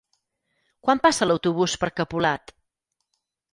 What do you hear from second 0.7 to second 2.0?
Quan passa l'autobús per